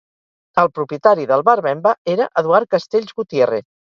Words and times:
El 0.61 0.69
propietari 0.77 1.25
del 1.33 1.43
Bar 1.51 1.55
Bemba 1.67 1.93
era 2.15 2.27
Eduard 2.43 2.71
Castells 2.75 3.15
Gutiérrez. 3.23 3.65